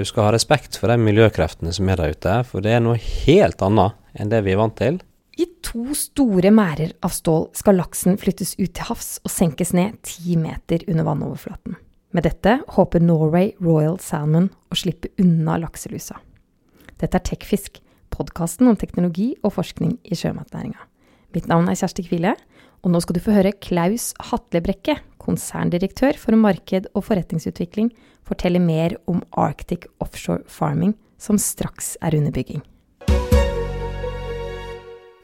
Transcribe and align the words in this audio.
du 0.00 0.08
skal 0.08 0.28
ha 0.28 0.32
respekt 0.34 0.78
for 0.80 0.90
de 0.90 0.96
miljøkreftene 1.00 1.72
som 1.76 1.88
er 1.92 2.00
der 2.00 2.16
ute, 2.16 2.34
for 2.48 2.64
det 2.64 2.72
er 2.74 2.82
noe 2.84 2.98
helt 2.98 3.60
annet 3.64 3.96
enn 4.16 4.32
det 4.32 4.42
vi 4.46 4.54
er 4.54 4.60
vant 4.60 4.76
til. 4.78 4.98
I 5.40 5.46
to 5.64 5.94
store 5.96 6.50
merder 6.52 6.92
av 7.04 7.12
stål 7.14 7.46
skal 7.56 7.78
laksen 7.80 8.18
flyttes 8.20 8.56
ut 8.58 8.72
til 8.76 8.88
havs 8.88 9.20
og 9.24 9.32
senkes 9.32 9.72
ned 9.76 10.00
ti 10.04 10.36
meter 10.40 10.84
under 10.90 11.06
vannoverflaten. 11.06 11.76
Med 12.10 12.26
dette 12.26 12.56
håper 12.74 13.04
Norway 13.04 13.52
Royal 13.62 14.00
Salmon 14.02 14.50
å 14.50 14.76
slippe 14.76 15.12
unna 15.22 15.60
lakselusa. 15.62 16.18
Dette 17.00 17.16
er 17.16 17.24
Tekfisk, 17.24 17.78
podkasten 18.10 18.68
om 18.68 18.76
teknologi 18.76 19.30
og 19.44 19.54
forskning 19.54 19.94
i 20.02 20.18
sjømatnæringa. 20.18 20.82
Mitt 21.36 21.46
navn 21.48 21.70
er 21.70 21.78
Kjersti 21.78 22.04
Kvile, 22.08 22.34
og 22.82 22.92
nå 22.92 23.00
skal 23.04 23.16
du 23.16 23.22
få 23.22 23.36
høre 23.36 23.54
Klaus 23.62 24.10
Hatlebrekke, 24.30 24.96
konserndirektør 25.22 26.18
for 26.18 26.36
marked 26.36 26.88
og 26.96 27.06
forretningsutvikling, 27.06 27.92
fortelle 28.30 28.62
mer 28.62 28.96
om 29.10 29.22
Arctic 29.38 29.86
Offshore 30.02 30.44
Farming, 30.48 30.94
som 31.20 31.38
straks 31.38 31.96
er 32.00 32.16
under 32.16 32.34
bygging. 32.34 32.62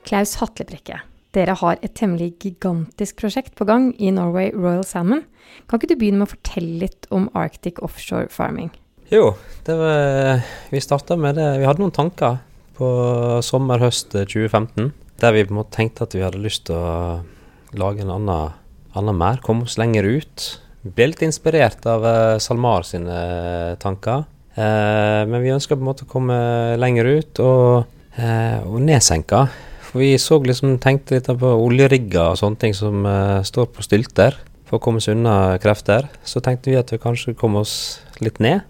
Klaus 0.06 0.36
Hatlebrekke, 0.38 1.00
dere 1.34 1.56
har 1.58 1.80
et 1.82 1.96
temmelig 1.98 2.36
gigantisk 2.42 3.18
prosjekt 3.22 3.56
på 3.58 3.66
gang 3.66 3.88
i 3.98 4.12
Norway 4.14 4.52
Royal 4.54 4.84
Salmon. 4.86 5.24
Kan 5.66 5.80
ikke 5.80 5.94
du 5.94 5.98
begynne 5.98 6.20
med 6.20 6.28
å 6.28 6.34
fortelle 6.36 6.82
litt 6.84 7.08
om 7.14 7.26
Arctic 7.34 7.80
Offshore 7.82 8.30
Farming? 8.30 8.70
Jo, 9.10 9.32
var, 9.66 10.44
vi 10.72 10.82
starta 10.82 11.14
med 11.14 11.36
det 11.38 11.44
Vi 11.60 11.66
hadde 11.68 11.78
noen 11.78 11.94
tanker 11.94 12.40
på 12.74 12.86
sommer-høst 13.46 14.16
2015 14.18 14.90
der 15.20 15.32
vi 15.32 15.44
på 15.46 15.54
en 15.54 15.60
måte 15.60 15.76
tenkte 15.78 16.04
at 16.04 16.14
vi 16.16 16.24
hadde 16.24 16.42
lyst 16.42 16.66
til 16.68 16.76
å 16.76 17.22
lage 17.76 18.04
en 18.04 18.12
annen, 18.12 18.56
annen 18.96 19.16
mer, 19.16 19.40
komme 19.44 19.64
oss 19.64 19.78
lenger 19.80 20.04
ut. 20.04 20.48
Ble 20.94 21.10
litt 21.10 21.22
inspirert 21.26 21.86
av 21.88 22.04
uh, 22.04 22.38
SalMar 22.42 22.86
sine 22.86 23.12
uh, 23.12 23.76
tanker. 23.82 24.26
Uh, 24.56 25.22
men 25.28 25.42
vi 25.42 25.54
ønska 25.54 25.76
på 25.76 25.82
en 25.82 25.88
måte 25.88 26.06
å 26.06 26.10
komme 26.10 26.36
lenger 26.80 27.08
ut 27.18 27.40
og, 27.44 27.94
og 28.16 28.76
nedsenke. 28.80 29.46
For 29.88 30.00
vi 30.00 30.14
så 30.20 30.38
liksom, 30.42 30.76
tenkte 30.82 31.16
litt 31.16 31.28
på 31.28 31.50
oljerigger 31.60 32.32
og 32.32 32.40
sånne 32.40 32.60
ting 32.60 32.76
som 32.76 33.04
står 33.44 33.68
på 33.74 33.84
stylter 33.84 34.38
for 34.66 34.78
å 34.78 34.82
komme 34.82 35.02
oss 35.02 35.10
unna 35.12 35.58
krefter. 35.62 36.08
Så 36.24 36.40
tenkte 36.44 36.72
vi 36.72 36.78
at 36.80 36.92
vi 36.92 37.00
kanskje 37.02 37.36
kom 37.38 37.58
oss 37.60 38.00
litt 38.24 38.40
ned. 38.40 38.64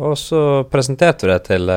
Og 0.00 0.16
så 0.18 0.62
presenterte 0.72 1.28
vi 1.28 1.34
det 1.34 1.42
til, 1.50 1.74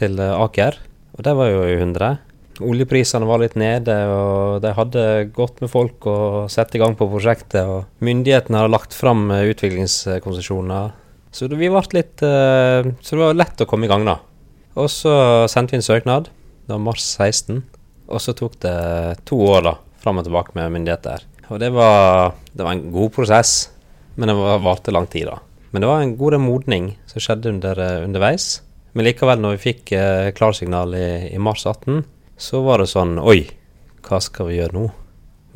til 0.00 0.18
Aker, 0.26 0.80
og 1.14 1.24
det 1.26 1.36
var 1.38 1.52
jo 1.52 1.62
i 1.68 1.78
100. 1.78 2.29
Oljeprisene 2.60 3.28
var 3.28 3.40
litt 3.42 3.56
nede, 3.60 3.96
og 4.12 4.60
de 4.64 4.72
hadde 4.76 5.04
gått 5.36 5.60
med 5.62 5.72
folk 5.72 6.06
og 6.10 6.50
sett 6.52 6.74
i 6.76 6.80
gang 6.82 6.96
på 6.98 7.08
prosjektet. 7.10 7.62
og 7.64 8.04
Myndighetene 8.04 8.60
hadde 8.60 8.74
lagt 8.74 8.96
fram 8.96 9.30
eh, 9.34 9.48
utviklingskonsesjoner. 9.52 10.92
Så 11.30 11.46
det, 11.46 11.58
litt, 11.94 12.22
eh, 12.26 12.90
så 13.00 13.16
det 13.16 13.22
var 13.22 13.38
lett 13.38 13.62
å 13.62 13.68
komme 13.70 13.86
i 13.86 13.92
gang, 13.92 14.04
da. 14.08 14.18
Og 14.78 14.90
så 14.90 15.12
sendte 15.50 15.74
vi 15.74 15.80
en 15.80 15.86
søknad. 15.86 16.30
Det 16.66 16.74
var 16.74 16.82
mars 16.82 17.04
16. 17.04 17.62
Og 18.10 18.22
så 18.22 18.34
tok 18.36 18.56
det 18.64 18.78
to 19.28 19.38
år 19.46 19.64
da, 19.66 19.76
fram 20.02 20.20
og 20.20 20.26
tilbake 20.26 20.56
med 20.58 20.72
myndigheter. 20.74 21.26
Og 21.50 21.58
det 21.62 21.70
var, 21.74 22.34
det 22.54 22.66
var 22.66 22.76
en 22.76 22.90
god 22.94 23.14
prosess, 23.14 23.70
men 24.14 24.30
det 24.30 24.36
varte 24.38 24.94
lang 24.94 25.08
tid, 25.10 25.30
da. 25.30 25.38
Men 25.70 25.82
det 25.82 25.90
var 25.90 26.02
en 26.02 26.16
god 26.18 26.36
modning 26.42 26.92
som 27.10 27.22
skjedde 27.22 27.52
under, 27.54 27.78
eh, 27.78 28.04
underveis. 28.04 28.60
Men 28.92 29.06
likevel, 29.06 29.38
når 29.38 29.56
vi 29.56 29.64
fikk 29.68 29.92
eh, 29.94 30.30
klarsignal 30.34 30.94
i, 30.98 31.10
i 31.30 31.38
mars 31.38 31.62
18, 31.66 32.02
så 32.40 32.62
var 32.64 32.80
det 32.80 32.88
sånn 32.88 33.18
Oi, 33.20 33.44
hva 34.06 34.20
skal 34.24 34.48
vi 34.48 34.56
gjøre 34.56 34.76
nå? 34.78 34.86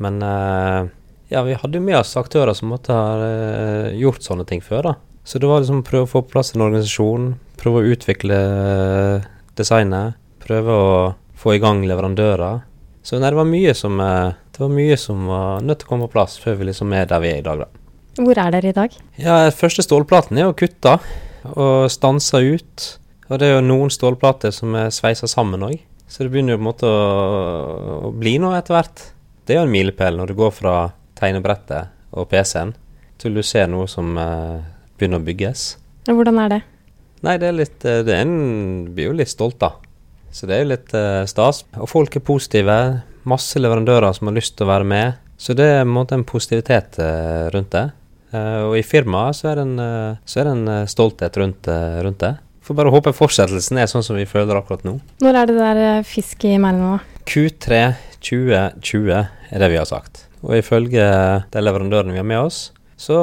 Men 0.03 0.21
eh, 0.21 0.91
ja, 1.33 1.41
vi 1.47 1.57
hadde 1.57 1.79
jo 1.79 1.85
med 1.85 1.97
oss 1.97 2.13
aktører 2.19 2.53
som 2.57 2.69
måtte 2.73 2.93
ha 2.93 3.15
eh, 3.25 3.95
gjort 3.97 4.25
sånne 4.25 4.45
ting 4.47 4.61
før, 4.61 4.91
da. 4.91 4.93
Så 5.25 5.41
det 5.41 5.49
var 5.49 5.63
liksom 5.63 5.81
å 5.81 5.87
prøve 5.87 6.05
å 6.05 6.11
få 6.11 6.21
på 6.21 6.35
plass 6.35 6.53
en 6.53 6.65
organisasjon, 6.67 7.31
prøve 7.57 7.81
å 7.81 7.93
utvikle 7.95 8.37
eh, 8.37 9.25
designet, 9.57 10.19
prøve 10.43 10.75
å 10.75 10.91
få 11.39 11.55
i 11.55 11.61
gang 11.63 11.81
leverandører. 11.89 12.61
Så 13.05 13.17
nei, 13.17 13.31
det 13.33 13.39
var 13.39 13.49
mye 13.49 13.73
som 13.77 13.97
eh, 14.01 14.35
det 14.55 14.61
var 14.61 14.71
mye 14.71 14.99
som 15.01 15.25
var 15.27 15.65
nødt 15.65 15.81
til 15.81 15.89
å 15.89 15.93
komme 15.95 16.05
på 16.07 16.15
plass 16.19 16.37
før 16.39 16.59
vi 16.61 16.69
liksom 16.69 16.93
er 16.95 17.09
der 17.09 17.23
vi 17.23 17.33
er 17.33 17.41
i 17.41 17.47
dag, 17.47 17.65
da. 17.65 17.81
Hvor 18.21 18.39
er 18.39 18.53
dere 18.53 18.69
i 18.69 18.75
dag? 18.77 18.93
Ja, 19.19 19.39
Første 19.51 19.83
stålplaten 19.83 20.37
er 20.37 20.47
jo 20.47 20.55
kutta 20.55 20.99
og 21.51 21.89
stansa 21.91 22.39
ut. 22.39 22.85
Og 23.27 23.41
det 23.41 23.49
er 23.49 23.57
jo 23.57 23.65
noen 23.65 23.91
stålplater 23.91 24.53
som 24.55 24.77
er 24.77 24.93
sveisa 24.93 25.27
sammen 25.27 25.65
òg. 25.65 25.75
Så 26.07 26.23
det 26.23 26.31
begynner 26.33 26.55
jo 26.55 26.59
på 26.59 26.63
en 26.63 26.69
måte 26.69 26.89
å, 26.89 28.07
å 28.09 28.13
bli 28.13 28.37
noe 28.41 28.59
etter 28.59 28.77
hvert. 28.77 29.05
Det 29.45 29.55
er 29.55 29.61
jo 29.61 29.67
en 29.67 29.73
milepæl 29.73 30.17
når 30.19 30.31
du 30.31 30.37
går 30.37 30.53
fra 30.53 30.75
tegnebrettet 31.17 31.93
og 32.15 32.29
PC-en 32.31 32.73
til 33.21 33.35
du 33.37 33.43
ser 33.45 33.69
noe 33.71 33.87
som 33.89 34.15
uh, 34.19 34.61
begynner 34.99 35.21
å 35.21 35.25
bygges. 35.25 35.65
Hvordan 36.09 36.39
er 36.43 36.53
det? 36.55 36.61
Nei, 37.25 37.37
det 37.41 37.49
er 37.49 37.57
litt 37.57 37.85
uh, 37.87 38.01
Det 38.05 38.13
er 38.13 38.23
en, 38.25 38.37
blir 38.93 39.09
jo 39.09 39.17
litt 39.17 39.31
stolt, 39.31 39.57
da. 39.61 39.73
Så 40.35 40.49
det 40.49 40.57
er 40.57 40.65
jo 40.65 40.71
litt 40.73 40.95
uh, 40.97 41.23
stas. 41.29 41.63
Og 41.79 41.89
folk 41.89 42.17
er 42.17 42.25
positive. 42.25 42.79
Masse 43.25 43.61
leverandører 43.61 44.17
som 44.17 44.29
har 44.29 44.37
lyst 44.37 44.57
til 44.57 44.67
å 44.67 44.73
være 44.73 44.89
med. 44.89 45.21
Så 45.41 45.55
det 45.57 45.67
er 45.67 45.83
på 45.83 45.89
en 45.89 45.95
måte 45.95 46.17
en 46.17 46.27
positivitet 46.27 46.99
rundt 47.51 47.73
det. 47.73 47.87
og 48.31 48.75
i 48.77 48.83
firmaet 48.87 49.35
så 49.35 49.49
er 49.49 49.57
det 49.59 49.63
en, 49.65 49.79
så 50.23 50.39
er 50.39 50.47
det 50.47 50.53
en 50.53 50.87
stolthet 50.87 51.39
rundt, 51.41 51.67
rundt 52.05 52.21
det. 52.21 52.29
Får 52.65 52.77
bare 52.79 52.89
håpe 52.89 53.11
fortsettelsen 53.13 53.77
er 53.77 53.89
sånn 53.89 54.03
som 54.05 54.17
vi 54.17 54.25
føler 54.25 54.57
akkurat 54.57 54.81
nå. 54.87 54.95
Når 55.21 55.37
er 55.37 55.49
det 55.49 55.57
der 55.59 55.81
eh, 55.83 56.05
fisk 56.07 56.47
i 56.49 56.55
merdene, 56.57 56.95
da? 56.95 57.19
Q3 57.29 57.81
2020 58.25 59.11
er 59.13 59.61
det 59.61 59.69
vi 59.69 59.77
har 59.77 59.85
sagt. 59.85 60.23
Og 60.41 60.55
ifølge 60.57 61.05
de 61.53 61.61
leverandørene 61.61 62.15
vi 62.15 62.21
har 62.21 62.25
med 62.25 62.41
oss, 62.47 62.71
så, 62.97 63.19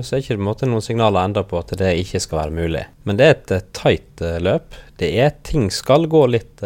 så 0.00 0.14
er 0.16 0.22
det 0.22 0.24
ikke 0.24 0.68
noen 0.70 0.84
signaler 0.84 1.26
enda 1.26 1.42
på 1.44 1.58
at 1.60 1.74
det 1.76 1.90
ikke 2.00 2.22
skal 2.24 2.44
være 2.46 2.56
mulig. 2.62 2.86
Men 3.04 3.20
det 3.20 3.26
er 3.26 3.36
et 3.36 3.54
uh, 3.58 3.68
tight 3.76 4.24
løp. 4.40 4.78
Det 5.02 5.10
er 5.20 5.36
Ting 5.44 5.68
skal 5.74 6.08
gå 6.08 6.24
litt 6.30 6.64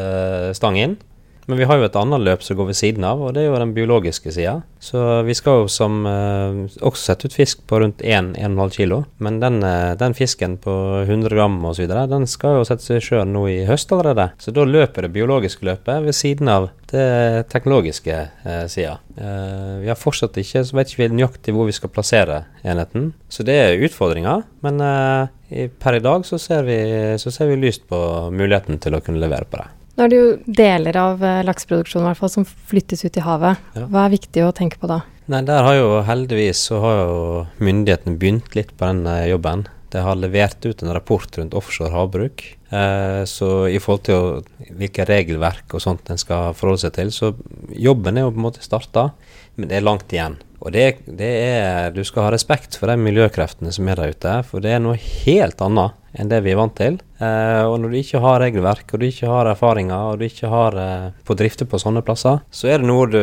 stang 0.55 0.77
inn. 0.78 0.99
Men 1.46 1.60
vi 1.60 1.66
har 1.68 1.78
jo 1.78 1.86
et 1.86 1.96
annet 1.98 2.24
løp 2.26 2.42
som 2.42 2.58
går 2.58 2.72
ved 2.72 2.78
siden 2.78 3.04
av, 3.06 3.20
og 3.22 3.34
det 3.36 3.44
er 3.44 3.52
jo 3.52 3.58
den 3.60 3.74
biologiske 3.76 4.32
sida. 4.34 4.56
Så 4.82 5.02
vi 5.26 5.34
skal 5.34 5.62
jo 5.62 5.68
som 5.70 6.00
eh, 6.10 6.58
også 6.82 7.12
sette 7.12 7.30
ut 7.30 7.36
fisk 7.38 7.62
på 7.70 7.78
rundt 7.82 8.02
1-1,5 8.02 8.72
kilo. 8.74 8.98
Men 9.22 9.38
den, 9.42 9.60
eh, 9.62 9.94
den, 9.98 10.14
fisken 10.18 10.56
på 10.62 10.74
100 11.04 11.30
gram 11.30 11.60
osv., 11.70 11.86
den 11.86 12.26
skal 12.30 12.58
jo 12.58 12.66
settes 12.66 12.90
i 12.90 12.98
sjøen 13.02 13.30
nå 13.34 13.44
i 13.52 13.60
høst 13.68 13.94
allerede. 13.94 14.32
Så 14.42 14.54
da 14.54 14.66
løper 14.66 15.06
det 15.06 15.12
biologiske 15.14 15.66
løpet 15.70 16.08
ved 16.08 16.18
siden 16.18 16.50
av 16.50 16.68
det 16.90 17.46
teknologiske 17.54 18.18
eh, 18.42 18.66
sida. 18.70 18.98
Eh, 19.14 19.72
vi 19.84 19.90
har 19.90 19.98
fortsatt 19.98 20.38
ikke, 20.42 20.64
så 20.66 20.80
vet 20.80 20.90
ikke 20.90 21.04
vi 21.04 21.10
nøyaktig 21.14 21.54
hvor 21.54 21.70
vi 21.70 21.78
skal 21.78 21.94
plassere 21.94 22.42
enheten. 22.66 23.12
Så 23.30 23.46
det 23.46 23.58
er 23.62 23.86
utfordringer. 23.86 24.42
Men 24.66 24.82
eh, 24.82 25.70
per 25.78 25.98
i 25.98 26.02
dag 26.02 26.26
så 26.26 26.42
ser, 26.42 26.66
vi, 26.66 26.78
så 27.22 27.30
ser 27.30 27.54
vi 27.54 27.62
lyst 27.62 27.86
på 27.86 27.98
muligheten 28.34 28.82
til 28.82 28.98
å 28.98 29.02
kunne 29.04 29.22
levere 29.22 29.46
på 29.46 29.62
det. 29.62 29.70
Nå 29.96 30.04
er 30.04 30.12
det 30.12 30.18
jo 30.18 30.32
deler 30.44 30.96
av 31.00 31.22
eh, 31.24 31.42
hvert 31.46 32.18
fall, 32.18 32.32
som 32.32 32.44
flyttes 32.44 33.04
ut 33.06 33.16
i 33.16 33.24
havet. 33.24 33.62
Ja. 33.78 33.86
Hva 33.88 34.04
er 34.04 34.12
viktig 34.12 34.44
å 34.44 34.52
tenke 34.56 34.80
på 34.80 34.90
da? 34.90 35.00
Nei, 35.32 35.40
Der 35.48 35.64
har 35.64 35.78
jo 35.78 35.88
heldigvis 36.06 36.66
så 36.68 36.82
har 36.84 36.98
jo 37.00 37.16
myndighetene 37.64 38.20
begynt 38.20 38.52
litt 38.58 38.74
på 38.76 38.90
den 38.90 39.08
eh, 39.08 39.30
jobben. 39.32 39.64
De 39.94 40.02
har 40.04 40.18
levert 40.20 40.60
ut 40.66 40.82
en 40.84 40.92
rapport 40.92 41.38
rundt 41.38 41.56
offshore 41.56 41.94
havbruk. 41.94 42.44
Eh, 42.68 43.22
så 43.24 43.50
i 43.72 43.80
forhold 43.80 44.04
til 44.10 44.18
å, 44.20 44.68
hvilke 44.76 45.08
regelverk 45.08 45.78
og 45.78 45.84
sånt 45.86 46.12
en 46.12 46.20
skal 46.20 46.52
forholde 46.58 46.84
seg 46.84 46.96
til, 46.98 47.14
så 47.14 47.32
jobben 47.72 48.18
er 48.18 48.26
jo 48.26 48.34
på 48.34 48.42
en 48.42 48.48
måte 48.50 48.66
starta, 48.66 49.08
men 49.56 49.70
det 49.70 49.80
er 49.80 49.86
langt 49.86 50.12
igjen. 50.12 50.36
Og 50.60 50.72
det, 50.76 50.86
det, 51.06 51.32
er 51.46 51.92
Du 51.96 52.02
skal 52.04 52.26
ha 52.26 52.34
respekt 52.34 52.76
for 52.76 52.92
de 52.92 53.00
miljøkreftene 53.00 53.72
som 53.72 53.88
er 53.88 54.00
der 54.00 54.12
ute, 54.12 54.38
for 54.48 54.64
det 54.64 54.76
er 54.76 54.84
noe 54.84 55.00
helt 55.00 55.60
annet 55.64 55.96
enn 56.16 56.32
det 56.32 56.44
vi 56.44 56.52
er 56.52 56.60
vant 56.60 56.76
til. 56.76 57.00
Eh, 57.16 57.62
og 57.65 57.78
når 57.81 57.93
du 57.93 57.99
ikke 58.00 58.21
har 58.21 58.43
regelverk, 58.43 58.91
og 58.93 59.00
du 59.00 59.06
ikke 59.09 59.31
har 59.31 59.49
erfaringer, 59.49 60.12
og 60.12 60.21
du 60.21 60.27
ikke 60.27 60.50
har 60.53 60.77
eh, 60.81 61.06
på 61.27 61.37
drifte 61.38 61.65
på 61.69 61.81
sånne 61.81 62.03
plasser, 62.04 62.43
så 62.53 62.65
er 62.72 62.76
det 62.82 62.90
noe 62.90 63.06
du, 63.08 63.20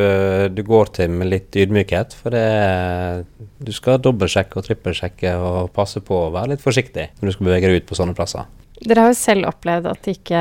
du 0.50 0.64
går 0.66 0.94
til 0.98 1.14
med 1.14 1.30
litt 1.30 1.54
ydmykhet. 1.54 2.16
For 2.18 2.34
det, 2.34 2.48
du 3.62 3.72
skal 3.76 4.02
dobbeltsjekke 4.02 4.60
og 4.60 4.66
trippelsjekke 4.68 5.30
og 5.38 5.72
passe 5.76 6.02
på 6.06 6.26
å 6.26 6.34
være 6.34 6.56
litt 6.56 6.66
forsiktig 6.66 7.12
når 7.20 7.30
du 7.30 7.34
skal 7.36 7.50
bevege 7.50 7.70
deg 7.70 7.84
ut 7.84 7.90
på 7.90 8.00
sånne 8.00 8.18
plasser. 8.18 8.50
Dere 8.84 9.04
har 9.06 9.14
jo 9.14 9.16
selv 9.16 9.48
opplevd 9.48 9.86
at 9.88 10.02
det 10.04 10.18
ikke 10.18 10.40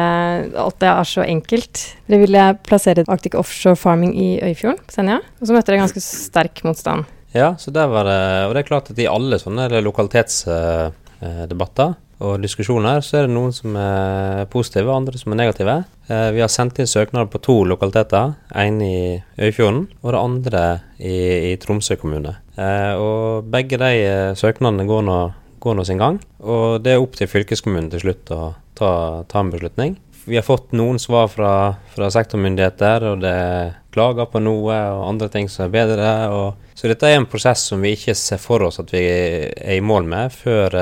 alltid 0.58 0.88
er 0.88 1.06
så 1.06 1.22
enkelt. 1.22 1.82
Dere 2.08 2.24
ville 2.24 2.46
plassere 2.66 3.04
Arctic 3.12 3.36
Offshore 3.38 3.78
Farming 3.78 4.16
i 4.18 4.40
Øyfjorden 4.42 4.80
på 4.82 4.92
Senja, 4.96 5.20
og 5.20 5.44
så 5.46 5.54
møtte 5.54 5.70
dere 5.70 5.84
ganske 5.84 6.02
sterk 6.02 6.64
motstand. 6.66 7.06
Ja, 7.36 7.52
så 7.60 7.70
der 7.72 7.86
var 7.88 8.04
det, 8.08 8.46
og 8.48 8.52
det 8.52 8.60
er 8.60 8.68
klart 8.68 8.90
at 8.92 8.98
i 9.00 9.06
alle 9.08 9.38
sånne 9.40 9.80
lokalitetsdebatter 9.84 11.88
og 12.22 12.42
diskusjoner, 12.42 13.02
så 13.02 13.18
er 13.18 13.26
det 13.26 13.34
noen 13.34 13.52
som 13.54 13.74
er 13.78 14.46
positive, 14.52 14.88
og 14.88 15.00
andre 15.00 15.18
som 15.18 15.34
er 15.34 15.40
negative. 15.40 15.76
Eh, 16.06 16.28
vi 16.36 16.42
har 16.42 16.50
sendt 16.52 16.78
inn 16.78 16.90
søknader 16.90 17.30
på 17.32 17.40
to 17.42 17.56
lokaliteter. 17.68 18.36
En 18.62 18.80
i 18.84 19.18
Øyfjorden 19.40 19.86
og 20.02 20.14
det 20.14 20.22
andre 20.22 20.62
i, 20.98 21.16
i 21.52 21.56
Tromsø 21.62 21.98
kommune. 22.00 22.36
Eh, 22.56 22.94
og 22.94 23.50
begge 23.52 23.80
de 23.80 23.92
eh, 24.06 24.36
søknadene 24.38 24.86
går 24.88 25.06
nå, 25.08 25.18
går 25.62 25.78
nå 25.78 25.86
sin 25.88 26.02
gang. 26.02 26.20
Og 26.42 26.82
det 26.84 26.94
er 26.94 27.02
opp 27.02 27.18
til 27.18 27.30
fylkeskommunen 27.30 27.90
til 27.92 28.06
slutt 28.06 28.34
å 28.34 28.42
ta, 28.78 28.92
ta 29.28 29.42
en 29.42 29.52
beslutning. 29.52 29.98
Vi 30.22 30.38
har 30.38 30.46
fått 30.46 30.70
noen 30.78 31.00
svar 31.02 31.26
fra, 31.26 31.52
fra 31.96 32.10
sektormyndigheter, 32.14 33.08
og 33.10 33.24
det 33.24 33.32
er 33.32 33.72
klager 33.92 34.28
på 34.30 34.38
noe 34.38 34.76
og 34.94 35.08
andre 35.08 35.26
ting 35.32 35.48
som 35.50 35.66
er 35.66 35.72
bedre. 35.74 36.12
Og, 36.30 36.68
så 36.78 36.86
dette 36.86 37.10
er 37.10 37.18
en 37.18 37.26
prosess 37.26 37.66
som 37.72 37.82
vi 37.82 37.96
ikke 37.96 38.14
ser 38.14 38.38
for 38.38 38.62
oss 38.68 38.78
at 38.78 38.94
vi 38.94 39.02
er 39.02 39.74
i 39.74 39.82
mål 39.82 40.06
med 40.12 40.36
før 40.36 40.78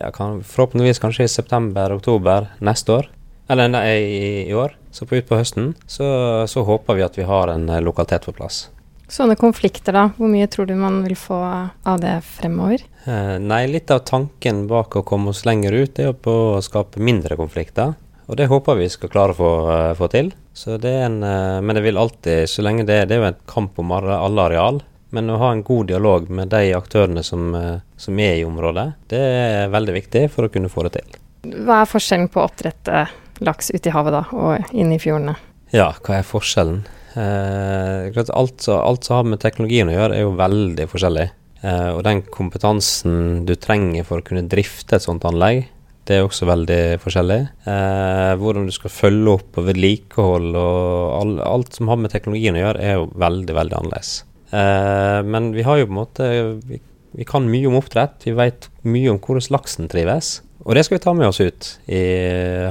ja, 0.00 0.10
kan, 0.14 0.42
forhåpentligvis 0.46 1.02
kanskje 1.02 1.26
i 1.26 1.32
september-oktober 1.32 2.52
neste 2.64 2.98
år. 3.00 3.08
Eller 3.48 3.70
nei, 3.72 3.84
i, 3.96 4.48
i 4.48 4.54
år. 4.54 4.74
Så 4.92 5.06
på 5.08 5.18
utpå 5.20 5.38
høsten 5.38 5.72
så, 5.88 6.08
så 6.48 6.64
håper 6.68 6.98
vi 6.98 7.06
at 7.06 7.16
vi 7.18 7.26
har 7.28 7.52
en 7.52 7.68
eh, 7.72 7.82
lokalitet 7.84 8.28
på 8.28 8.34
plass. 8.36 8.66
Sånne 9.08 9.38
konflikter, 9.40 9.94
da. 9.96 10.08
Hvor 10.18 10.28
mye 10.28 10.48
tror 10.52 10.68
du 10.68 10.74
man 10.76 11.00
vil 11.06 11.16
få 11.16 11.38
av 11.40 12.02
det 12.02 12.18
fremover? 12.28 12.84
Eh, 13.08 13.36
nei, 13.40 13.62
litt 13.72 13.92
av 13.94 14.02
tanken 14.08 14.66
bak 14.68 14.98
å 15.00 15.04
komme 15.06 15.32
oss 15.32 15.46
lenger 15.48 15.72
ut, 15.72 15.96
er 15.96 16.10
jo 16.10 16.18
på 16.28 16.34
å 16.58 16.60
skape 16.64 17.00
mindre 17.00 17.38
konflikter. 17.40 17.96
Og 18.28 18.36
det 18.36 18.50
håper 18.50 18.76
vi 18.76 18.90
skal 18.92 19.08
klare 19.08 19.32
å 19.32 19.38
få, 19.38 19.52
eh, 19.72 19.94
få 19.96 20.10
til. 20.12 20.34
Så 20.52 20.76
det 20.82 20.92
en, 21.06 21.20
men 21.22 21.76
det 21.76 21.84
vil 21.84 21.96
alltid, 21.96 22.48
så 22.50 22.64
lenge 22.66 22.82
det, 22.84 23.04
det 23.06 23.14
er 23.14 23.20
jo 23.22 23.28
en 23.28 23.42
kamp 23.46 23.78
om 23.78 23.92
alle 23.94 24.42
areal. 24.42 24.80
Men 25.10 25.30
å 25.32 25.38
ha 25.40 25.52
en 25.54 25.62
god 25.64 25.88
dialog 25.88 26.28
med 26.28 26.50
de 26.52 26.74
aktørene 26.76 27.22
som, 27.24 27.54
eh, 27.54 27.80
som 27.96 28.18
er 28.20 28.36
i 28.36 28.44
området, 28.44 28.92
det 29.08 29.20
er 29.20 29.72
veldig 29.72 29.94
viktig 29.94 30.26
for 30.30 30.44
å 30.44 30.52
kunne 30.52 30.68
få 30.68 30.84
det 30.88 30.98
til. 30.98 31.16
Hva 31.64 31.82
er 31.82 31.88
forskjellen 31.88 32.28
på 32.28 32.42
å 32.42 32.48
oppdrette 32.48 33.06
laks 33.46 33.70
ute 33.70 33.88
i 33.88 33.94
havet 33.94 34.12
da, 34.12 34.24
og 34.36 34.74
inne 34.74 34.98
i 34.98 35.02
fjordene? 35.02 35.36
Ja, 35.72 35.92
hva 36.04 36.18
er 36.18 36.28
forskjellen? 36.28 36.82
Eh, 37.16 38.12
alt, 38.34 38.60
som- 38.60 38.84
alt 38.84 39.04
som 39.04 39.16
har 39.16 39.24
med 39.24 39.40
teknologien 39.40 39.88
å 39.88 39.96
gjøre, 39.96 40.14
er 40.14 40.20
jo 40.20 40.36
veldig 40.36 40.88
forskjellig. 40.88 41.30
Eh, 41.64 41.90
og 41.96 42.04
den 42.04 42.22
kompetansen 42.22 43.44
du 43.46 43.54
trenger 43.56 44.04
for 44.04 44.20
å 44.20 44.24
kunne 44.24 44.48
drifte 44.48 44.94
et 44.94 45.02
sånt 45.02 45.24
anlegg, 45.24 45.66
det 46.06 46.16
er 46.16 46.26
også 46.26 46.46
veldig 46.46 47.00
forskjellig. 47.02 47.48
Eh, 47.66 48.36
hvordan 48.36 48.66
du 48.66 48.72
skal 48.72 48.90
følge 48.90 49.34
opp 49.34 49.58
og 49.58 49.66
vedlikehold 49.66 50.54
og 50.54 51.20
all, 51.20 51.40
alt 51.40 51.74
som 51.74 51.88
har 51.88 51.96
med 51.96 52.10
teknologien 52.10 52.54
å 52.54 52.62
gjøre, 52.62 52.80
er 52.80 52.94
jo 52.94 53.06
veldig, 53.18 53.54
veldig 53.54 53.76
annerledes. 53.76 54.22
Eh, 54.50 55.20
men 55.24 55.52
vi 55.56 55.64
har 55.66 55.80
jo 55.80 55.88
på 55.88 55.94
en 55.94 56.00
måte 56.00 56.28
vi, 56.68 56.80
vi 57.18 57.26
kan 57.28 57.48
mye 57.50 57.70
om 57.70 57.78
oppdrett. 57.80 58.20
Vi 58.26 58.36
vet 58.36 58.70
mye 58.88 59.14
om 59.14 59.22
hvordan 59.22 59.52
laksen 59.54 59.90
trives. 59.92 60.38
Og 60.66 60.76
det 60.76 60.84
skal 60.84 60.98
vi 60.98 61.04
ta 61.04 61.14
med 61.16 61.30
oss 61.30 61.40
ut 61.40 61.72
i 61.86 62.04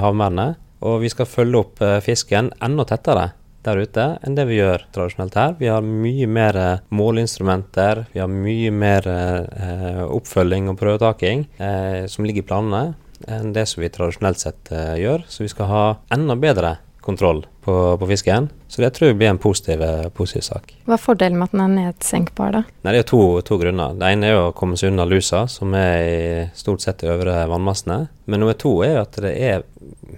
havmerdene. 0.02 0.54
Og 0.86 1.02
vi 1.02 1.10
skal 1.10 1.30
følge 1.30 1.64
opp 1.64 1.82
eh, 1.82 2.00
fisken 2.06 2.52
enda 2.64 2.86
tettere 2.88 3.32
der 3.68 3.82
ute 3.84 4.04
enn 4.24 4.36
det 4.38 4.46
vi 4.48 4.60
gjør 4.60 4.86
tradisjonelt 4.96 5.38
her. 5.38 5.56
Vi 5.60 5.70
har 5.72 5.86
mye 5.86 6.28
mer 6.30 6.60
eh, 6.62 6.84
måleinstrumenter, 6.94 8.06
vi 8.14 8.22
har 8.22 8.32
mye 8.32 8.72
mer 8.72 9.10
eh, 9.10 10.04
oppfølging 10.06 10.70
og 10.72 10.78
prøvetaking 10.80 11.48
eh, 11.58 12.06
som 12.12 12.28
ligger 12.28 12.46
i 12.46 12.50
planene 12.52 12.84
enn 13.26 13.54
det 13.56 13.66
som 13.66 13.82
vi 13.82 13.90
tradisjonelt 13.90 14.42
sett 14.42 14.72
eh, 14.72 14.96
gjør. 15.02 15.26
Så 15.28 15.48
vi 15.48 15.52
skal 15.52 15.72
ha 15.72 15.86
enda 16.14 16.38
bedre 16.40 16.78
kontroll 17.02 17.46
på, 17.66 17.74
på 17.98 18.10
fisken. 18.10 18.52
Så 18.68 18.82
det 18.84 18.92
tror 18.98 19.10
jeg 19.10 19.18
blir 19.20 19.30
en 19.32 19.40
positiv, 19.40 19.82
eh, 19.82 20.10
positiv 20.12 20.44
sak. 20.44 20.74
Hva 20.86 20.98
er 20.98 21.02
fordelen 21.02 21.40
med 21.40 21.48
at 21.48 21.56
den 21.56 21.64
er 21.64 21.76
nedsenkbar, 21.76 22.52
da? 22.52 22.64
Nei, 22.84 22.92
Det 22.92 23.00
er 23.00 23.10
to, 23.10 23.42
to 23.42 23.58
grunner. 23.58 23.96
Det 23.98 24.12
ene 24.12 24.28
er 24.28 24.40
å 24.42 24.54
komme 24.54 24.76
seg 24.78 24.92
unna 24.92 25.06
lusa, 25.08 25.48
som 25.48 25.74
er 25.74 25.98
i 26.04 26.50
stort 26.54 26.84
sett 26.84 27.00
de 27.00 27.08
øvre 27.08 27.48
vannmassene. 27.48 28.10
Men 28.28 28.40
nummer 28.44 28.58
to 28.60 28.84
er 28.84 29.00
at 29.02 29.16
det 29.24 29.34
er 29.40 29.64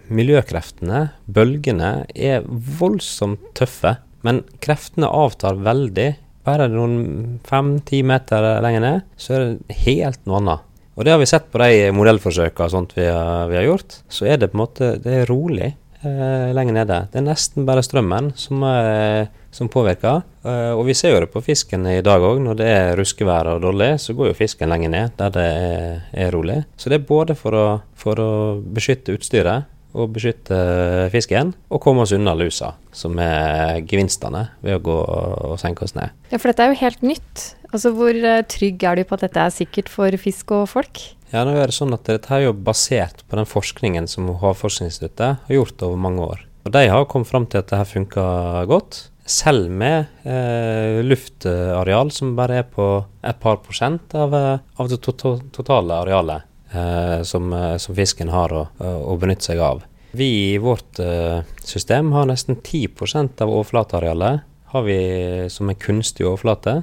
miljøkreftene, 0.10 1.12
bølgene, 1.30 2.06
er 2.16 2.42
voldsomt 2.80 3.54
tøffe. 3.54 3.98
Men 4.26 4.44
kreftene 4.60 5.08
avtar 5.08 5.60
veldig. 5.62 6.16
Bare 6.48 6.70
noen 6.72 7.40
fem-ti 7.46 8.02
meter 8.02 8.62
lenger 8.64 8.82
ned, 8.82 9.06
så 9.20 9.36
er 9.36 9.46
det 9.46 9.78
helt 9.86 10.26
noe 10.26 10.42
annet. 10.42 10.66
Og 10.98 11.06
det 11.06 11.14
har 11.14 11.20
vi 11.22 11.30
sett 11.30 11.46
på 11.52 11.62
de 11.62 11.92
modellforsøkene 11.96 12.96
vi 12.96 13.06
vi 13.06 13.60
har 13.60 13.68
gjort. 13.68 14.02
Så 14.10 14.26
er 14.28 14.38
det 14.40 14.50
på 14.52 14.58
en 14.58 14.64
måte 14.66 14.90
det 15.00 15.22
er 15.22 15.30
rolig 15.30 15.76
eh, 16.04 16.50
lenger 16.56 16.76
nede. 16.80 17.00
Det 17.12 17.20
er 17.22 17.26
nesten 17.26 17.66
bare 17.68 17.84
strømmen 17.86 18.32
som, 18.40 18.64
eh, 18.64 19.28
som 19.52 19.70
påvirker. 19.70 20.24
Eh, 20.46 20.72
og 20.74 20.86
vi 20.88 20.94
ser 20.94 21.14
jo 21.14 21.20
det 21.20 21.32
på 21.34 21.44
fisken 21.44 21.86
i 21.88 22.02
dag 22.02 22.22
òg. 22.22 22.42
Når 22.44 22.60
det 22.60 22.68
er 22.68 22.96
ruskevær 23.00 23.56
og 23.56 23.62
dårlig, 23.62 24.00
så 24.00 24.14
går 24.14 24.32
jo 24.32 24.38
fisken 24.38 24.70
lenger 24.70 24.90
ned 24.90 25.18
der 25.18 25.30
det 25.30 25.48
er, 25.48 26.02
er 26.14 26.32
rolig. 26.32 26.64
Så 26.78 26.90
det 26.90 27.02
er 27.02 27.10
både 27.10 27.36
for 27.36 27.52
å, 27.52 27.68
for 27.96 28.20
å 28.20 28.32
beskytte 28.62 29.16
utstyret 29.18 29.66
og 29.98 30.12
beskytte 30.14 30.58
fisken, 31.14 31.54
og 31.74 31.82
komme 31.82 32.04
oss 32.04 32.14
unna 32.16 32.36
lusa, 32.38 32.74
som 32.94 33.18
er 33.24 33.80
gevinstene 33.90 34.46
ved 34.66 34.78
å 34.78 34.84
gå 34.86 34.98
og 35.52 35.56
senke 35.62 35.86
oss 35.88 35.96
ned. 35.98 36.14
Ja, 36.30 36.38
for 36.38 36.52
dette 36.52 36.66
er 36.66 36.74
jo 36.74 36.82
helt 36.84 37.06
nytt. 37.06 37.46
Altså, 37.70 37.94
Hvor 37.94 38.14
eh, 38.14 38.44
trygg 38.50 38.84
er 38.86 39.00
du 39.00 39.06
på 39.06 39.18
at 39.18 39.26
dette 39.26 39.46
er 39.46 39.54
sikkert 39.54 39.90
for 39.94 40.14
fisk 40.22 40.54
og 40.56 40.68
folk? 40.72 41.02
Ja, 41.30 41.44
nå 41.46 41.54
er 41.54 41.70
det 41.70 41.78
sånn 41.78 41.94
at 41.94 42.08
Dette 42.10 42.32
er 42.34 42.48
jo 42.48 42.56
basert 42.58 43.22
på 43.30 43.38
den 43.38 43.46
forskningen 43.46 44.08
som 44.10 44.32
Havforskningsinstituttet 44.42 45.46
har 45.46 45.54
gjort 45.54 45.86
over 45.86 46.02
mange 46.02 46.26
år. 46.26 46.44
Og 46.66 46.74
De 46.74 46.88
har 46.90 47.06
kommet 47.10 47.30
fram 47.30 47.46
til 47.46 47.62
at 47.62 47.70
dette 47.70 47.92
funker 47.92 48.66
godt. 48.70 49.04
Selv 49.30 49.70
med 49.70 50.10
eh, 50.26 51.04
luftareal 51.06 52.10
som 52.10 52.34
bare 52.38 52.64
er 52.64 52.66
på 52.66 52.88
et 53.22 53.38
par 53.42 53.60
prosent 53.62 54.16
av, 54.18 54.34
eh, 54.34 54.66
av 54.82 54.90
det 54.90 54.98
to 55.06 55.14
to 55.14 55.36
totale 55.54 56.02
arealet 56.02 56.49
som, 57.26 57.54
eh, 57.54 57.78
som 57.78 57.96
fisken 57.98 58.30
har 58.34 58.54
å, 58.54 58.66
å 58.80 59.18
benytte 59.22 59.52
seg 59.52 59.64
av. 59.64 59.84
Vi 60.12 60.54
i 60.54 60.58
vårt 60.58 61.00
eh, 61.00 61.42
system 61.64 62.12
har 62.12 62.30
nesten 62.30 62.58
10% 62.58 63.42
av 63.42 63.52
overflatearealet 63.54 64.46
har 64.70 64.86
vi 64.86 65.00
som 65.50 65.70
en 65.70 65.78
kunstig 65.78 66.26
overflate, 66.26 66.82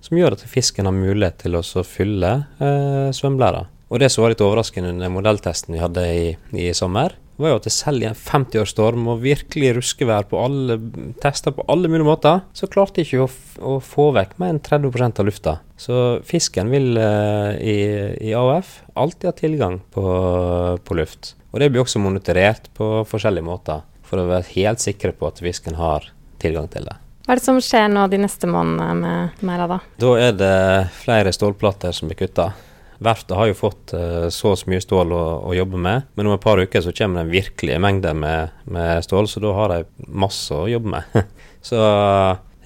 som 0.00 0.18
gjør 0.18 0.34
at 0.34 0.44
fisken 0.46 0.86
har 0.86 0.94
mulighet 0.94 1.40
til 1.42 1.58
å 1.58 1.62
fylle 1.86 2.32
eh, 2.62 3.10
svømmelæra. 3.14 3.66
Og 3.88 4.02
det 4.02 4.10
som 4.12 4.24
var 4.24 4.34
litt 4.34 4.44
overraskende 4.44 4.92
under 4.94 5.10
modelltesten 5.12 5.74
vi 5.74 5.82
hadde 5.82 6.04
i, 6.12 6.24
i 6.58 6.68
sommer, 6.76 7.14
var 7.42 7.52
jo 7.52 7.58
at 7.60 7.68
selv 7.72 8.02
i 8.02 8.08
en 8.08 8.18
50-årsstorm 8.18 9.06
og 9.12 9.22
virkelig 9.22 9.72
ruskevær 9.76 10.26
på 10.30 10.40
alle 10.42 10.78
tester 11.22 11.54
på 11.54 11.64
alle 11.70 11.90
mulige 11.90 12.08
måter, 12.08 12.42
så 12.56 12.68
klarte 12.70 12.98
de 12.98 13.06
ikke 13.06 13.26
å, 13.26 13.30
å 13.62 13.78
få 13.84 14.10
vekk 14.16 14.36
mer 14.42 14.54
enn 14.54 14.62
30 14.64 15.08
av 15.08 15.26
lufta. 15.28 15.56
Så 15.78 16.18
fisken 16.26 16.72
vil 16.74 16.98
uh, 16.98 17.54
i, 17.62 17.78
i 18.30 18.34
AOF 18.34 18.80
alltid 18.98 19.30
ha 19.30 19.34
tilgang 19.38 19.80
på, 19.94 20.06
på 20.82 20.98
luft. 20.98 21.34
Og 21.52 21.62
det 21.62 21.70
blir 21.72 21.84
også 21.84 22.02
monitorert 22.02 22.70
på 22.76 23.04
forskjellige 23.08 23.46
måter, 23.46 23.84
for 24.08 24.20
å 24.20 24.28
være 24.28 24.50
helt 24.56 24.82
sikre 24.82 25.14
på 25.16 25.28
at 25.30 25.40
fisken 25.44 25.78
har 25.78 26.10
tilgang 26.42 26.66
til 26.72 26.88
det. 26.88 26.96
Hva 27.28 27.34
er 27.34 27.40
det 27.40 27.44
som 27.44 27.58
skjer 27.60 27.90
nå 27.92 28.06
de 28.08 28.18
neste 28.22 28.48
månedene 28.48 28.94
med 29.02 29.42
merda, 29.44 29.66
da? 29.68 29.78
Da 30.00 30.12
er 30.16 30.36
det 30.38 30.54
flere 31.02 31.32
stålplater 31.34 31.92
som 31.92 32.08
blir 32.08 32.16
kutta. 32.22 32.54
Verftet 32.98 33.36
har 33.36 33.46
jo 33.46 33.54
fått 33.54 33.92
eh, 33.94 34.26
så 34.34 34.56
mye 34.66 34.82
stål 34.82 35.12
å, 35.14 35.22
å 35.46 35.54
jobbe 35.54 35.78
med, 35.78 36.08
men 36.18 36.26
om 36.26 36.34
et 36.34 36.42
par 36.42 36.58
uker 36.58 36.82
så 36.82 36.94
kommer 36.96 37.22
den 37.22 37.30
virkelige 37.30 37.78
mengde 37.82 38.10
med, 38.18 38.56
med 38.66 39.04
stål, 39.06 39.30
så 39.30 39.42
da 39.44 39.54
har 39.54 39.74
de 39.74 40.08
masse 40.10 40.54
å 40.54 40.66
jobbe 40.70 40.96
med. 40.96 41.28
så 41.68 41.78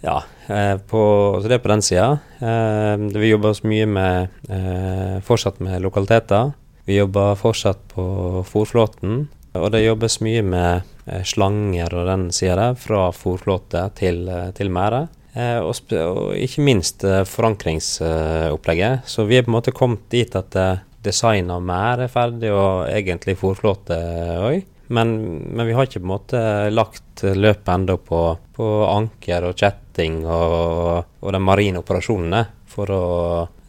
ja, 0.03 0.17
eh, 0.49 0.79
på, 0.89 1.03
så 1.37 1.51
det 1.51 1.59
er 1.59 1.65
på 1.65 1.73
den 1.75 1.85
sida. 1.85 2.09
Eh, 2.41 3.05
vi 3.13 3.29
jobber 3.29 3.53
oss 3.53 3.61
mye 3.67 3.87
med 3.87 5.21
fortsatt 5.29 5.61
med 5.65 5.85
lokaliteter. 5.85 6.57
Vi 6.89 6.97
jobber 6.97 7.37
fortsatt 7.39 7.85
på 7.93 8.05
fòrflåten, 8.49 9.27
og 9.61 9.69
det 9.75 9.85
jobbes 9.85 10.17
mye 10.25 10.41
med 10.43 10.89
slanger 11.29 11.93
og 11.99 12.09
den 12.09 12.31
sida 12.35 12.57
der, 12.57 12.79
fra 12.81 13.11
fòrflåte 13.15 13.85
til, 14.01 14.25
til 14.57 14.73
merde. 14.73 15.11
Eh, 15.33 15.59
og, 15.65 15.93
og 15.97 16.35
ikke 16.37 16.65
minst 16.65 17.05
eh, 17.09 17.23
forankringsopplegget. 17.29 19.09
Så 19.09 19.25
vi 19.29 19.39
er 19.39 19.47
på 19.47 19.53
en 19.53 19.57
måte 19.57 19.75
kommet 19.77 20.05
dit 20.13 20.37
at 20.37 20.57
eh, 20.59 20.83
design 21.03 21.51
av 21.51 21.65
mer 21.65 22.05
er 22.05 22.13
ferdig, 22.13 22.53
og 22.53 22.91
egentlig 22.93 23.39
fòrflåte 23.41 23.99
òg. 24.45 24.69
Men, 24.93 25.15
men 25.57 25.67
vi 25.67 25.73
har 25.73 25.89
ikke 25.89 26.03
på 26.03 26.05
en 26.05 26.13
måte 26.13 26.41
lagt 26.75 27.23
løpet 27.25 27.71
ennå 27.73 27.97
på, 28.05 28.21
på 28.53 28.69
anker 28.91 29.47
og 29.49 29.57
kjetting 29.57 30.21
og, 30.27 31.15
og 31.23 31.33
de 31.33 31.41
marine 31.41 31.81
operasjonene 31.81 32.43
for 32.69 32.93
å, 32.93 33.05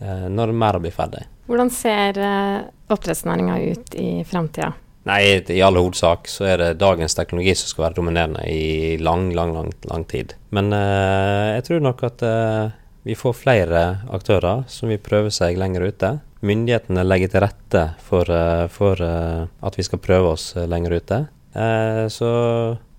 når 0.04 0.52
merda 0.58 0.82
blir 0.84 0.96
ferdig. 0.96 1.24
Hvordan 1.48 1.72
ser 1.72 2.20
oppdrettsnæringa 2.92 3.56
ut 3.72 3.96
i 4.00 4.10
framtida? 4.28 4.74
Nei, 5.04 5.44
i 5.52 5.60
all 5.64 5.76
hovedsak 5.76 6.30
så 6.32 6.46
er 6.48 6.62
det 6.62 6.70
dagens 6.80 7.16
teknologi 7.18 7.52
som 7.60 7.68
skal 7.68 7.90
være 7.90 7.98
dominerende 7.98 8.46
i 8.48 8.96
lang, 9.04 9.34
lang, 9.36 9.52
lang, 9.56 9.74
lang 9.90 10.06
tid. 10.08 10.38
Men 10.56 10.72
eh, 10.76 11.58
jeg 11.58 11.66
tror 11.68 11.84
nok 11.84 12.04
at 12.08 12.24
eh, 12.24 12.72
vi 13.04 13.18
får 13.20 13.36
flere 13.36 13.82
aktører 14.16 14.64
som 14.72 14.94
vil 14.94 15.02
prøve 15.04 15.34
seg 15.36 15.60
lenger 15.60 15.90
ute. 15.92 16.14
Myndighetene 16.44 17.04
legger 17.04 17.34
til 17.34 17.44
rette 17.44 17.84
for, 18.04 18.32
eh, 18.32 18.66
for 18.72 19.04
eh, 19.04 19.44
at 19.44 19.80
vi 19.80 19.84
skal 19.84 20.04
prøve 20.04 20.34
oss 20.38 20.54
eh, 20.56 20.70
lenger 20.72 20.96
ute. 20.96 21.20
Eh, 21.52 22.06
så 22.08 22.30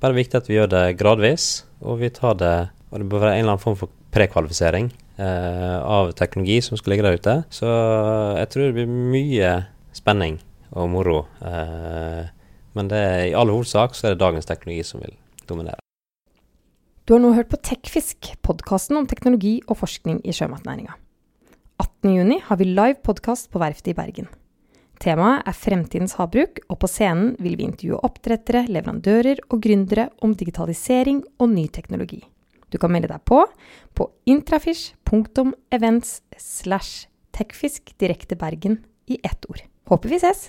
bare 0.05 0.19
viktig 0.21 0.43
at 0.43 0.51
vi 0.51 0.59
gjør 0.59 0.75
det 0.77 0.87
gradvis, 1.01 1.65
og 1.81 2.03
vi 2.05 2.13
tar 2.13 2.37
det 2.41 2.57
Og 2.95 3.01
det 3.01 3.09
bør 3.11 3.25
være 3.25 3.35
en 3.35 3.41
eller 3.41 3.57
annen 3.57 3.63
form 3.65 3.75
for 3.75 3.91
prekvalifisering 4.15 4.93
av 5.19 6.13
teknologi 6.15 6.61
som 6.63 6.79
skal 6.79 6.93
ligge 6.93 7.03
der 7.03 7.17
ute. 7.19 7.33
Så 7.51 7.67
jeg 8.39 8.51
tror 8.53 8.63
det 8.69 8.75
blir 8.77 8.87
mye 8.87 9.49
spenning 9.91 10.37
og 10.75 10.91
moro. 10.91 11.25
Eh, 11.41 12.27
men 12.75 12.91
det, 12.91 13.03
i 13.31 13.35
all 13.39 13.53
hovedsak 13.53 13.95
så 13.95 14.09
er 14.09 14.15
det 14.15 14.23
dagens 14.23 14.49
teknologi 14.49 14.85
som 14.87 15.03
vil 15.05 15.15
dominere. 15.49 15.79
Du 17.05 17.15
har 17.15 17.21
nå 17.21 17.35
hørt 17.37 17.51
på 17.53 17.61
Tekfisk, 17.61 18.33
podkasten 18.43 18.97
om 18.97 19.07
teknologi 19.07 19.59
og 19.69 19.77
forskning 19.83 20.23
i 20.25 20.33
sjømatnæringa. 20.35 20.97
18.6 21.83 22.47
har 22.49 22.57
vi 22.61 22.71
live 22.71 23.03
podkast 23.05 23.51
på 23.53 23.61
Verftet 23.61 23.93
i 23.93 23.99
Bergen. 23.99 24.31
Temaet 25.03 25.43
er 25.45 25.57
fremtidens 25.59 26.15
havbruk, 26.17 26.63
og 26.71 26.79
på 26.81 26.89
scenen 26.89 27.35
vil 27.43 27.59
vi 27.59 27.67
intervjue 27.67 28.01
oppdrettere, 28.07 28.65
leverandører 28.71 29.43
og 29.51 29.61
gründere 29.67 30.09
om 30.25 30.33
digitalisering 30.39 31.25
og 31.43 31.51
ny 31.53 31.67
teknologi. 31.69 32.23
Du 32.73 32.79
kan 32.81 32.91
melde 32.95 33.11
deg 33.13 33.23
på 33.29 33.45
på 33.95 34.09
intrafish.events 34.31 36.23
slash 36.41 37.07
techfisk 37.35 37.93
direkte 38.01 38.39
Bergen 38.39 38.81
i 39.07 39.21
ett 39.23 39.47
ord. 39.51 39.61
Håper 39.91 40.09
vi 40.09 40.23
ses! 40.23 40.49